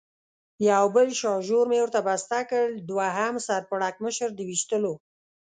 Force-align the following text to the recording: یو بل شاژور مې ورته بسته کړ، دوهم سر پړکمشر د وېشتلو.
یو 0.69 0.85
بل 0.95 1.07
شاژور 1.21 1.65
مې 1.71 1.79
ورته 1.81 1.99
بسته 2.07 2.37
کړ، 2.49 2.65
دوهم 2.89 3.35
سر 3.47 3.61
پړکمشر 3.71 4.29
د 4.33 4.39
وېشتلو. 4.49 4.93